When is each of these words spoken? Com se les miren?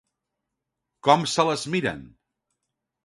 Com 1.09 1.27
se 1.35 1.47
les 1.49 1.67
miren? 1.75 2.03